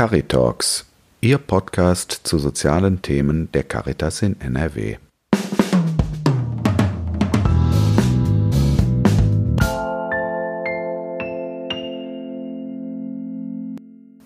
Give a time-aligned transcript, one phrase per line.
[0.00, 0.86] Caritalks,
[1.20, 4.96] Ihr Podcast zu sozialen Themen der Caritas in NRW.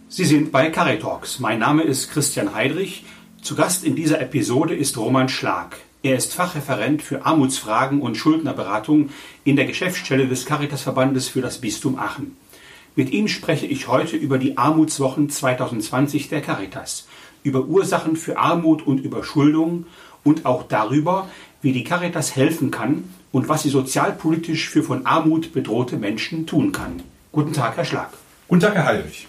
[0.07, 1.41] Sie sind bei Caritalks.
[1.41, 3.05] Mein Name ist Christian Heidrich.
[3.43, 5.79] Zu Gast in dieser Episode ist Roman Schlag.
[6.05, 9.09] Er ist Fachreferent für Armutsfragen und Schuldnerberatung
[9.43, 12.37] in der Geschäftsstelle des Caritasverbandes für das Bistum Aachen.
[12.97, 17.09] Mit ihm spreche ich heute über die Armutswochen 2020 der Caritas,
[17.43, 19.87] über Ursachen für Armut und Überschuldung
[20.23, 21.29] und auch darüber,
[21.61, 26.71] wie die Caritas helfen kann und was sie sozialpolitisch für von Armut bedrohte Menschen tun
[26.71, 27.03] kann.
[27.33, 28.11] Guten Tag, Herr Schlag.
[28.47, 29.27] Guten Tag, Herr Heidrich.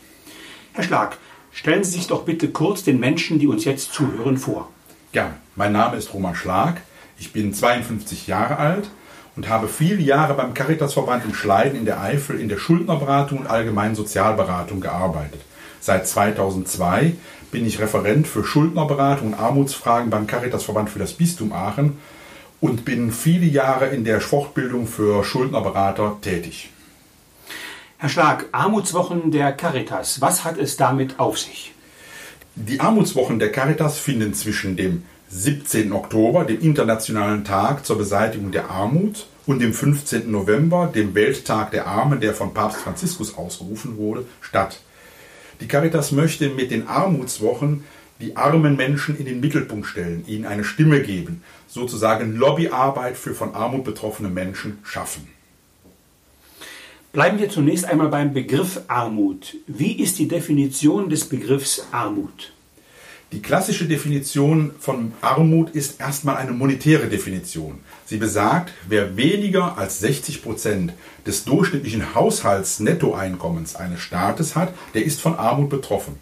[0.73, 1.17] Herr Schlag,
[1.51, 4.69] stellen Sie sich doch bitte kurz den Menschen, die uns jetzt zuhören, vor.
[5.11, 5.33] Gerne.
[5.55, 6.83] Mein Name ist Roman Schlag.
[7.17, 8.91] Ich bin 52 Jahre alt
[9.35, 13.47] und habe viele Jahre beim Caritasverband in Schleiden in der Eifel in der Schuldnerberatung und
[13.47, 15.41] allgemeinen Sozialberatung gearbeitet.
[15.81, 17.13] Seit 2002
[17.51, 21.97] bin ich Referent für Schuldnerberatung und Armutsfragen beim Caritasverband für das Bistum Aachen
[22.61, 26.69] und bin viele Jahre in der Fortbildung für Schuldnerberater tätig.
[27.97, 31.73] Herr Schlag, Armutswochen der Caritas, was hat es damit auf sich?
[32.55, 35.91] Die Armutswochen der Caritas finden zwischen dem 17.
[35.91, 40.29] Oktober, dem Internationalen Tag zur Beseitigung der Armut, und dem 15.
[40.31, 44.79] November, dem Welttag der Armen, der von Papst Franziskus ausgerufen wurde, statt.
[45.61, 47.83] Die Caritas möchte mit den Armutswochen
[48.21, 53.53] die armen Menschen in den Mittelpunkt stellen, ihnen eine Stimme geben, sozusagen Lobbyarbeit für von
[53.53, 55.27] Armut betroffene Menschen schaffen.
[57.11, 59.55] Bleiben wir zunächst einmal beim Begriff Armut.
[59.67, 62.54] Wie ist die Definition des Begriffs Armut?
[63.31, 67.79] Die klassische Definition von Armut ist erstmal eine monetäre Definition.
[68.05, 70.93] Sie besagt, wer weniger als 60 Prozent
[71.25, 76.19] des durchschnittlichen Haushaltsnettoeinkommens eines Staates hat, der ist von Armut betroffen.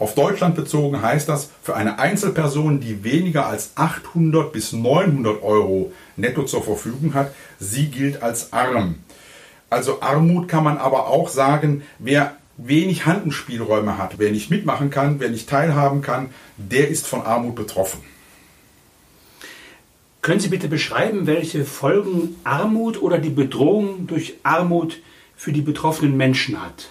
[0.00, 5.92] Auf Deutschland bezogen heißt das, für eine Einzelperson, die weniger als 800 bis 900 Euro
[6.16, 8.96] netto zur Verfügung hat, sie gilt als arm.
[9.68, 14.18] Also Armut kann man aber auch sagen, wer wenig Handlungsspielräume hat.
[14.18, 18.00] Wer nicht mitmachen kann, wer nicht teilhaben kann, der ist von Armut betroffen.
[20.22, 25.00] Können Sie bitte beschreiben, welche Folgen Armut oder die Bedrohung durch Armut
[25.34, 26.88] für die betroffenen Menschen hat?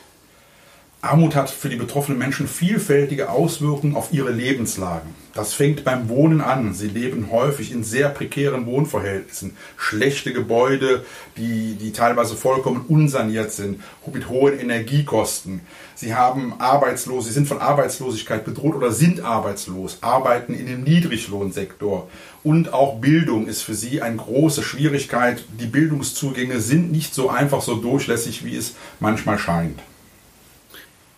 [1.01, 5.15] Armut hat für die betroffenen Menschen vielfältige Auswirkungen auf ihre Lebenslagen.
[5.33, 6.73] Das fängt beim Wohnen an.
[6.73, 9.55] Sie leben häufig in sehr prekären Wohnverhältnissen.
[9.77, 11.05] Schlechte Gebäude,
[11.37, 13.81] die, die teilweise vollkommen unsaniert sind,
[14.13, 15.61] mit hohen Energiekosten.
[15.95, 22.09] Sie haben arbeitslos, sie sind von Arbeitslosigkeit bedroht oder sind arbeitslos, arbeiten in dem Niedriglohnsektor.
[22.43, 25.45] Und auch Bildung ist für sie eine große Schwierigkeit.
[25.61, 29.79] Die Bildungszugänge sind nicht so einfach, so durchlässig, wie es manchmal scheint.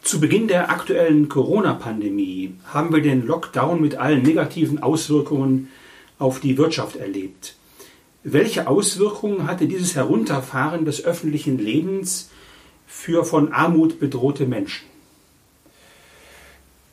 [0.01, 5.69] Zu Beginn der aktuellen Corona-Pandemie haben wir den Lockdown mit allen negativen Auswirkungen
[6.17, 7.55] auf die Wirtschaft erlebt.
[8.23, 12.29] Welche Auswirkungen hatte dieses Herunterfahren des öffentlichen Lebens
[12.87, 14.85] für von Armut bedrohte Menschen?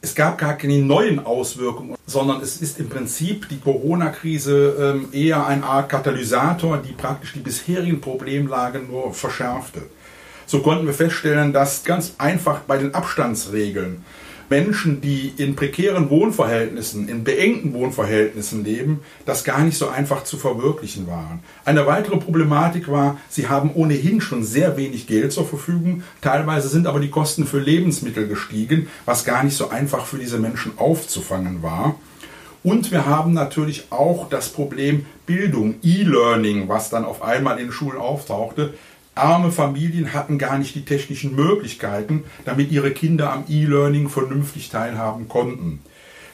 [0.00, 5.44] Es gab gar keine neuen Auswirkungen, sondern es ist im Prinzip die Corona-Krise ähm, eher
[5.46, 9.82] eine Art Katalysator, die praktisch die bisherigen Problemlagen nur verschärfte.
[10.48, 14.02] So konnten wir feststellen, dass ganz einfach bei den Abstandsregeln
[14.48, 20.38] Menschen, die in prekären Wohnverhältnissen, in beengten Wohnverhältnissen leben, das gar nicht so einfach zu
[20.38, 21.40] verwirklichen waren.
[21.66, 26.86] Eine weitere Problematik war, sie haben ohnehin schon sehr wenig Geld zur Verfügung, teilweise sind
[26.86, 31.62] aber die Kosten für Lebensmittel gestiegen, was gar nicht so einfach für diese Menschen aufzufangen
[31.62, 31.96] war.
[32.64, 37.98] Und wir haben natürlich auch das Problem Bildung, E-Learning, was dann auf einmal in Schulen
[37.98, 38.72] auftauchte.
[39.18, 45.28] Arme Familien hatten gar nicht die technischen Möglichkeiten, damit ihre Kinder am E-Learning vernünftig teilhaben
[45.28, 45.80] konnten.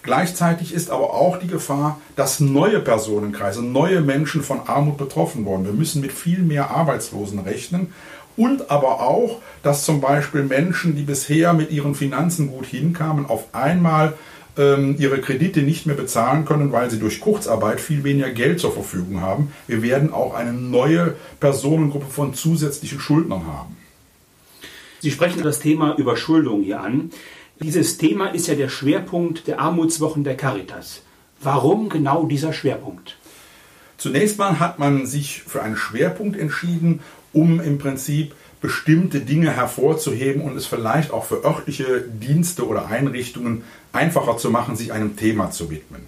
[0.03, 5.65] Gleichzeitig ist aber auch die Gefahr, dass neue Personenkreise, neue Menschen von Armut betroffen wurden.
[5.65, 7.93] Wir müssen mit viel mehr Arbeitslosen rechnen
[8.37, 13.47] und aber auch, dass zum Beispiel Menschen, die bisher mit ihren Finanzen gut hinkamen, auf
[13.53, 14.13] einmal
[14.57, 19.21] ihre Kredite nicht mehr bezahlen können, weil sie durch Kurzarbeit viel weniger Geld zur Verfügung
[19.21, 19.53] haben.
[19.67, 23.77] Wir werden auch eine neue Personengruppe von zusätzlichen Schuldnern haben.
[25.01, 27.11] Sie sprechen das Thema Überschuldung hier an.
[27.61, 31.03] Dieses Thema ist ja der Schwerpunkt der Armutswochen der Caritas.
[31.41, 33.17] Warum genau dieser Schwerpunkt?
[33.99, 37.01] Zunächst mal hat man sich für einen Schwerpunkt entschieden,
[37.33, 43.63] um im Prinzip bestimmte Dinge hervorzuheben und es vielleicht auch für örtliche Dienste oder Einrichtungen
[43.93, 46.07] einfacher zu machen, sich einem Thema zu widmen.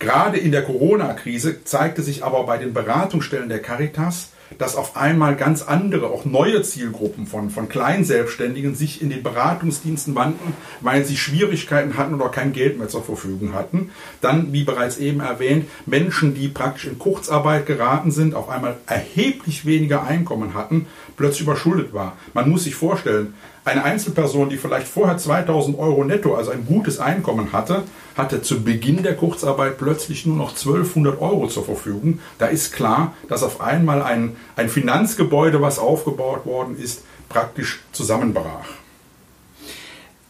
[0.00, 5.36] Gerade in der Corona-Krise zeigte sich aber bei den Beratungsstellen der Caritas, dass auf einmal
[5.36, 11.16] ganz andere, auch neue Zielgruppen von, von Kleinselbstständigen sich in den Beratungsdiensten wandten, weil sie
[11.16, 13.90] Schwierigkeiten hatten oder kein Geld mehr zur Verfügung hatten.
[14.20, 19.66] Dann, wie bereits eben erwähnt, Menschen, die praktisch in Kurzarbeit geraten sind, auf einmal erheblich
[19.66, 22.16] weniger Einkommen hatten, plötzlich überschuldet war.
[22.34, 23.34] Man muss sich vorstellen,
[23.64, 27.84] eine Einzelperson, die vielleicht vorher 2000 Euro netto, also ein gutes Einkommen hatte,
[28.16, 32.18] hatte zu Beginn der Kurzarbeit plötzlich nur noch 1200 Euro zur Verfügung.
[32.38, 38.66] Da ist klar, dass auf einmal ein, ein Finanzgebäude, was aufgebaut worden ist, praktisch zusammenbrach.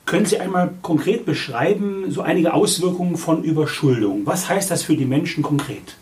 [0.04, 4.26] Können Sie einmal konkret beschreiben, so einige Auswirkungen von Überschuldung?
[4.26, 5.96] Was heißt das für die Menschen konkret?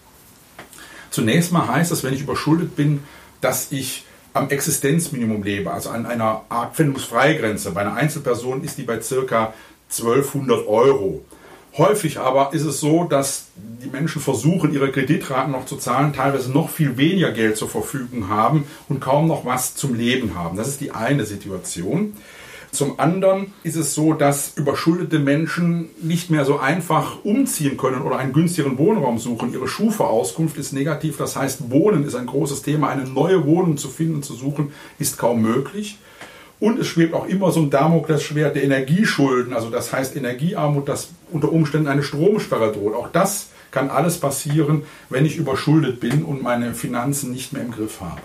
[1.10, 3.04] Zunächst mal heißt das, wenn ich überschuldet bin,
[3.40, 7.72] dass ich am Existenzminimum lebe, also an einer Art Findungsfreigrenze.
[7.72, 9.52] Bei einer Einzelperson ist die bei circa
[9.90, 11.24] 1200 Euro.
[11.76, 16.50] Häufig aber ist es so, dass die Menschen versuchen, ihre Kreditraten noch zu zahlen, teilweise
[16.50, 20.56] noch viel weniger Geld zur Verfügung haben und kaum noch was zum Leben haben.
[20.56, 22.14] Das ist die eine Situation.
[22.72, 28.18] Zum anderen ist es so, dass überschuldete Menschen nicht mehr so einfach umziehen können oder
[28.18, 29.52] einen günstigeren Wohnraum suchen.
[29.52, 32.88] Ihre Schufa-Auskunft ist negativ, das heißt, Wohnen ist ein großes Thema.
[32.88, 35.98] Eine neue Wohnung zu finden, zu suchen, ist kaum möglich.
[36.60, 41.08] Und es schwebt auch immer so ein Damoklesschwert der Energieschulden, also das heißt Energiearmut, dass
[41.32, 42.94] unter Umständen eine Stromsperre droht.
[42.94, 47.70] Auch das kann alles passieren, wenn ich überschuldet bin und meine Finanzen nicht mehr im
[47.70, 48.20] Griff habe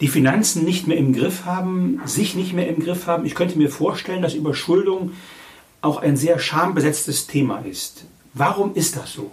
[0.00, 3.24] die Finanzen nicht mehr im Griff haben, sich nicht mehr im Griff haben.
[3.24, 5.12] Ich könnte mir vorstellen, dass Überschuldung
[5.80, 8.04] auch ein sehr schambesetztes Thema ist.
[8.34, 9.30] Warum ist das so?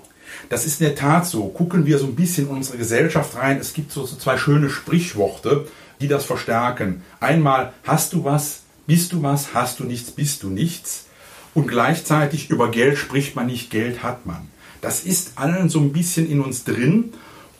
[0.49, 1.47] Das ist in der Tat so.
[1.47, 3.57] Gucken wir so ein bisschen in unsere Gesellschaft rein.
[3.57, 5.67] Es gibt so, zwei schöne Sprichworte,
[5.99, 7.03] die das verstärken.
[7.19, 11.05] Einmal, hast du was, bist du was, hast du nichts, bist du nichts.
[11.53, 14.49] Und gleichzeitig über Geld spricht man nicht, Geld hat man.
[14.81, 17.13] Das ist allen so ein bisschen in uns drin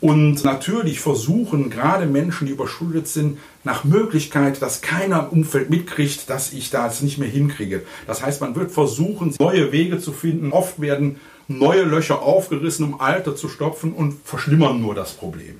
[0.04, 6.28] und natürlich versuchen gerade Menschen, die überschuldet sind, nach Möglichkeit, dass keiner im Umfeld mitkriegt,
[6.28, 7.84] dass ich das nicht mehr hinkriege.
[8.06, 10.52] Das heißt, man wird versuchen, neue Wege zu finden.
[10.52, 11.16] Oft werden
[11.48, 15.54] neue Löcher aufgerissen, um alte zu stopfen und verschlimmern nur das Problem.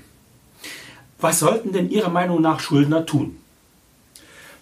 [1.19, 3.37] Was sollten denn Ihrer Meinung nach Schuldner tun?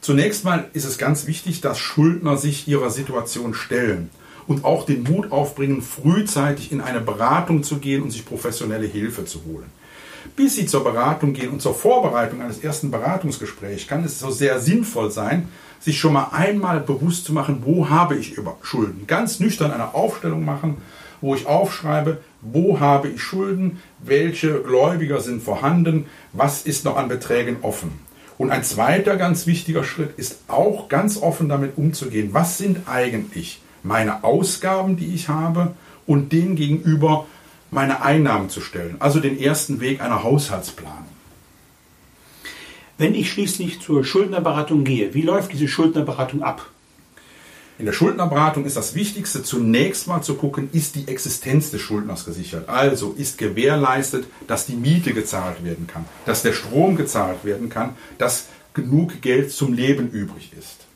[0.00, 4.10] Zunächst mal ist es ganz wichtig, dass Schuldner sich ihrer Situation stellen
[4.46, 9.24] und auch den Mut aufbringen, frühzeitig in eine Beratung zu gehen und sich professionelle Hilfe
[9.24, 9.70] zu holen.
[10.36, 14.60] Bis Sie zur Beratung gehen und zur Vorbereitung eines ersten Beratungsgesprächs kann es so sehr
[14.60, 15.48] sinnvoll sein,
[15.80, 19.06] sich schon mal einmal bewusst zu machen, wo habe ich über Schulden.
[19.06, 20.78] Ganz nüchtern eine Aufstellung machen,
[21.20, 27.08] wo ich aufschreibe, wo habe ich Schulden, welche Gläubiger sind vorhanden, was ist noch an
[27.08, 28.00] Beträgen offen.
[28.38, 32.30] Und ein zweiter ganz wichtiger Schritt ist auch ganz offen damit umzugehen.
[32.32, 35.74] Was sind eigentlich meine Ausgaben, die ich habe,
[36.06, 37.26] und denen gegenüber
[37.70, 38.96] meine Einnahmen zu stellen.
[38.98, 41.06] Also den ersten Weg einer Haushaltsplanung.
[42.98, 46.68] Wenn ich schließlich zur Schuldnerberatung gehe, wie läuft diese Schuldnerberatung ab?
[47.78, 52.24] In der Schuldnerberatung ist das Wichtigste zunächst mal zu gucken, ist die Existenz des Schuldners
[52.24, 52.68] gesichert.
[52.68, 57.96] Also ist gewährleistet, dass die Miete gezahlt werden kann, dass der Strom gezahlt werden kann,
[58.18, 60.86] dass genug Geld zum Leben übrig ist.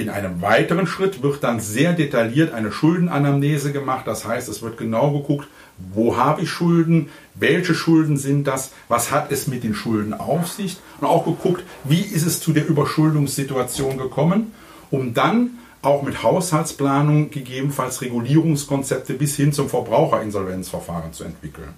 [0.00, 4.06] In einem weiteren Schritt wird dann sehr detailliert eine Schuldenanamnese gemacht.
[4.06, 5.46] Das heißt, es wird genau geguckt,
[5.92, 10.48] wo habe ich Schulden, welche Schulden sind das, was hat es mit den Schulden auf
[10.48, 14.54] sich und auch geguckt, wie ist es zu der Überschuldungssituation gekommen,
[14.90, 21.74] um dann auch mit Haushaltsplanung gegebenenfalls Regulierungskonzepte bis hin zum Verbraucherinsolvenzverfahren zu entwickeln.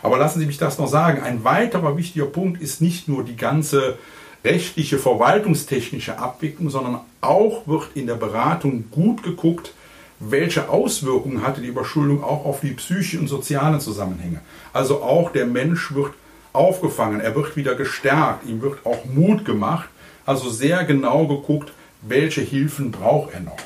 [0.00, 3.36] Aber lassen Sie mich das noch sagen, ein weiterer wichtiger Punkt ist nicht nur die
[3.36, 3.98] ganze
[4.44, 9.72] rechtliche, verwaltungstechnische Abwicklung, sondern auch wird in der Beratung gut geguckt,
[10.20, 14.40] welche Auswirkungen hatte die Überschuldung auch auf die psychischen und sozialen Zusammenhänge.
[14.72, 16.12] Also auch der Mensch wird
[16.52, 19.88] aufgefangen, er wird wieder gestärkt, ihm wird auch Mut gemacht.
[20.26, 21.72] Also sehr genau geguckt,
[22.02, 23.56] welche Hilfen braucht er noch.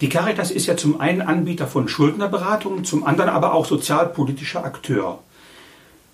[0.00, 5.20] Die Caritas ist ja zum einen Anbieter von Schuldnerberatungen, zum anderen aber auch sozialpolitischer Akteur.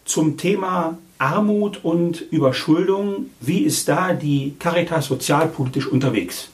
[0.04, 3.26] Zum Thema Armut und Überschuldung.
[3.40, 6.48] Wie ist da die Caritas sozialpolitisch unterwegs?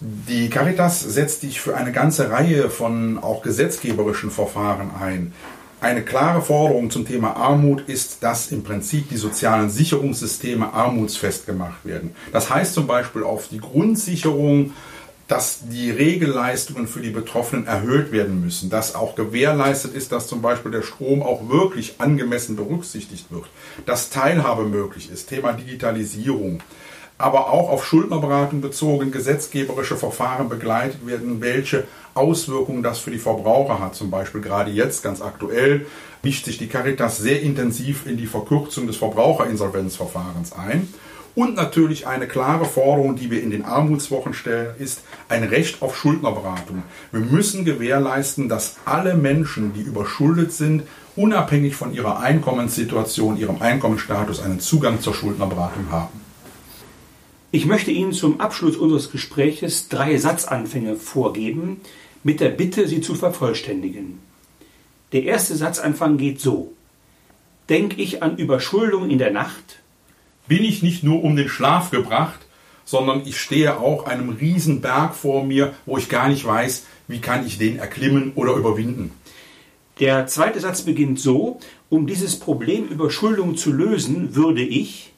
[0.00, 5.32] Die Caritas setzt sich für eine ganze Reihe von auch gesetzgeberischen Verfahren ein.
[5.80, 11.84] Eine klare Forderung zum Thema Armut ist, dass im Prinzip die sozialen Sicherungssysteme armutsfest gemacht
[11.84, 12.14] werden.
[12.32, 14.72] Das heißt zum Beispiel auf die Grundsicherung
[15.32, 20.42] dass die Regelleistungen für die Betroffenen erhöht werden müssen, dass auch gewährleistet ist, dass zum
[20.42, 23.46] Beispiel der Strom auch wirklich angemessen berücksichtigt wird,
[23.86, 26.62] dass Teilhabe möglich ist, Thema Digitalisierung,
[27.16, 33.80] aber auch auf Schuldnerberatung bezogen gesetzgeberische Verfahren begleitet werden, welche Auswirkungen das für die Verbraucher
[33.80, 33.94] hat.
[33.94, 35.86] Zum Beispiel gerade jetzt ganz aktuell
[36.22, 40.92] mischt sich die Caritas sehr intensiv in die Verkürzung des Verbraucherinsolvenzverfahrens ein.
[41.34, 45.96] Und natürlich eine klare Forderung, die wir in den Armutswochen stellen, ist ein Recht auf
[45.96, 46.82] Schuldnerberatung.
[47.10, 50.82] Wir müssen gewährleisten, dass alle Menschen, die überschuldet sind,
[51.16, 56.20] unabhängig von ihrer Einkommenssituation, ihrem Einkommensstatus, einen Zugang zur Schuldnerberatung haben.
[57.50, 61.80] Ich möchte Ihnen zum Abschluss unseres Gespräches drei Satzanfänge vorgeben,
[62.24, 64.20] mit der Bitte, sie zu vervollständigen.
[65.12, 66.72] Der erste Satzanfang geht so.
[67.68, 69.81] Denk ich an Überschuldung in der Nacht,
[70.52, 72.40] bin ich nicht nur um den Schlaf gebracht,
[72.84, 77.20] sondern ich stehe auch einem riesen Berg vor mir, wo ich gar nicht weiß, wie
[77.20, 79.12] kann ich den erklimmen oder überwinden.
[79.98, 85.14] Der zweite Satz beginnt so, um dieses Problem Überschuldung zu lösen, würde ich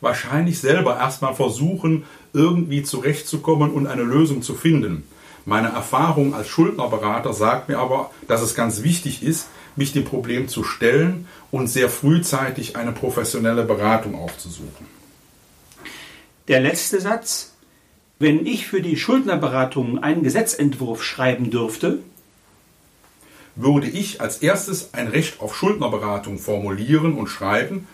[0.00, 5.02] wahrscheinlich selber erstmal versuchen, irgendwie zurechtzukommen und eine Lösung zu finden.
[5.44, 10.48] Meine Erfahrung als Schuldnerberater sagt mir aber, dass es ganz wichtig ist, mich dem Problem
[10.48, 14.86] zu stellen und sehr frühzeitig eine professionelle Beratung aufzusuchen.
[16.48, 17.48] Der letzte Satz.
[18.18, 21.98] Wenn ich für die Schuldnerberatung einen Gesetzentwurf schreiben dürfte,
[23.56, 27.88] würde ich als erstes ein Recht auf Schuldnerberatung formulieren und schreiben,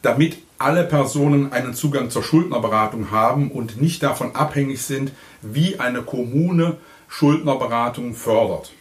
[0.00, 6.02] damit alle Personen einen Zugang zur Schuldnerberatung haben und nicht davon abhängig sind, wie eine
[6.02, 6.78] Kommune
[7.08, 8.72] Schuldnerberatung fördert.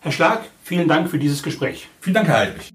[0.00, 1.88] Herr Schlag, Vielen Dank für dieses Gespräch.
[1.98, 2.70] Vielen Dank, Herr Heidrich.